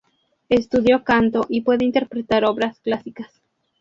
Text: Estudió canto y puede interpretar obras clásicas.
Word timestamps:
Estudió 0.49 1.03
canto 1.03 1.45
y 1.47 1.61
puede 1.61 1.85
interpretar 1.85 2.43
obras 2.43 2.79
clásicas. 2.79 3.43